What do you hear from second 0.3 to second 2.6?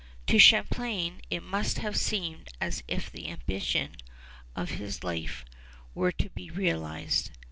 Champlain it must have seemed